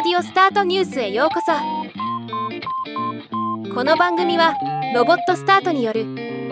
[0.00, 1.50] オスタートニュースへようこそ。
[3.74, 4.54] この番組は
[4.94, 6.02] ロボットスタートによる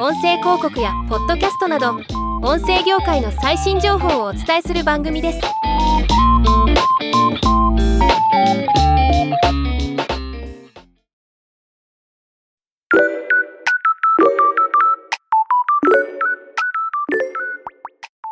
[0.00, 1.92] 音声広告やポッドキャストなど
[2.42, 5.40] 音声業界の最新情報をお伝えする番組です。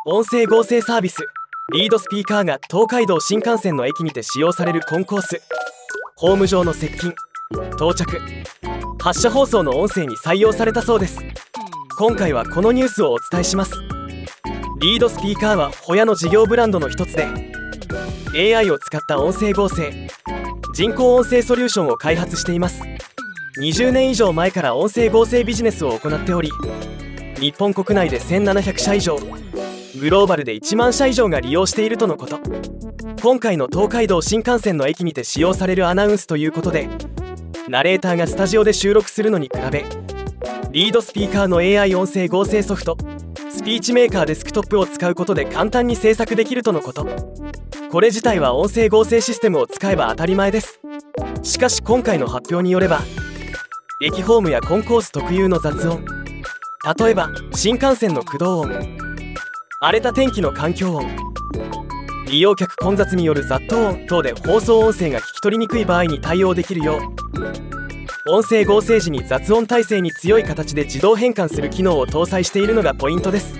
[0.05, 1.25] 音声合成サービス。
[1.73, 5.41] リードスピーカーが東海道新幹線の駅にて使用されるコンコース。
[6.15, 7.11] ホーム上の接近
[7.73, 8.21] 到着。
[9.01, 11.17] 発車放送の音声に採用されたそうです。
[11.97, 13.73] 今回はこのニュースをお伝えします。
[14.79, 17.25] リードスピーカーはホヤの事業ブランドの一つで
[18.55, 19.91] AI を使った音声合成
[20.75, 22.83] 人工音声ソリューションを開発しています。
[23.59, 26.51] 20年以上前から音声合成ビジネスを行っており
[27.39, 29.17] 日本国内で1700社以上
[29.99, 32.39] グローバルで1万社以上が利用しているとのこと。
[33.21, 36.89] 今回の東海道新幹線の駅にて使用されるアナウンスということで
[37.67, 39.83] ナレーターがスタジオで収録するのに比べ
[40.71, 42.97] リードスピーカーの AI 音声合成ソフト
[43.49, 47.07] スピーチメーカーデスクトップを使うことで簡単に制作できるとのこと。
[47.89, 50.81] これ自体は音声合成システムを使えば当たり前です。
[51.41, 52.99] しかし今回の発表によれば
[54.01, 56.03] 駅ホームやコンコース特有の雑音
[56.99, 59.04] 例えば新幹線の駆動音
[59.81, 61.05] 荒れた天気の環境音。
[62.27, 73.53] 利用客混雑による雑踏音等で放送音声が聞き取りにくい場合に対応できるよう音声合成時に雑音耐性に強い形で自動変換する機能を搭載しているのがポイントです。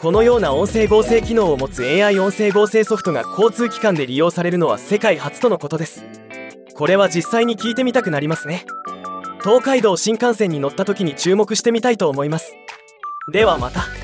[0.00, 6.04] このような音声合成機能を持つ AI 音声合成ソフトが交通機関で利用されるのは世界初とのことです。
[6.74, 8.64] これは実際に聞いてみたくなりますね。
[9.42, 12.54] 東海道新幹線に乗った時に注目してみたいと思います。
[13.30, 14.03] ではまた。